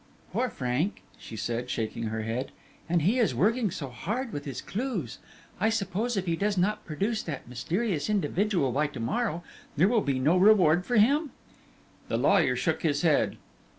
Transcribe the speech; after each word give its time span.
"Poor 0.33 0.49
Frank," 0.49 1.03
she 1.19 1.35
said, 1.35 1.69
shaking 1.69 2.05
her 2.05 2.23
head, 2.23 2.51
"and 2.89 3.03
he 3.03 3.19
is 3.19 3.35
working 3.35 3.69
so 3.69 3.89
hard 3.89 4.33
with 4.33 4.45
his 4.45 4.59
clues! 4.59 5.19
I 5.59 5.69
suppose 5.69 6.17
if 6.17 6.25
he 6.25 6.35
does 6.35 6.57
not 6.57 6.83
produce 6.87 7.21
that 7.21 7.47
mysterious 7.47 8.09
individual 8.09 8.71
by 8.71 8.87
to 8.87 8.99
morrow 8.99 9.43
there 9.77 9.87
will 9.87 10.01
be 10.01 10.17
no 10.17 10.37
reward 10.37 10.87
for 10.87 10.95
him?" 10.95 11.29
The 12.07 12.17
lawyer 12.17 12.55
shook 12.55 12.81
his 12.81 13.03
head. 13.03 13.37